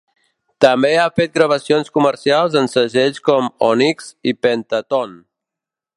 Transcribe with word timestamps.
També 0.63 0.89
ha 1.01 1.11
fet 1.21 1.35
gravacions 1.35 1.93
comercials 1.97 2.57
en 2.63 2.71
segells 2.77 3.23
com 3.29 3.53
Onyx 3.69 4.11
i 4.33 4.37
Pentatone. 4.47 5.21